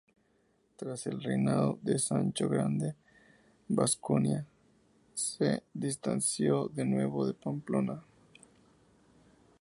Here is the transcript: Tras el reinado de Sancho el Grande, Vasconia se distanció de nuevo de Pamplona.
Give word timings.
Tras 0.77 1.05
el 1.05 1.21
reinado 1.21 1.77
de 1.83 1.99
Sancho 1.99 2.45
el 2.45 2.49
Grande, 2.49 2.95
Vasconia 3.67 4.47
se 5.13 5.61
distanció 5.75 6.69
de 6.69 6.85
nuevo 6.85 7.27
de 7.27 7.35
Pamplona. 7.35 8.03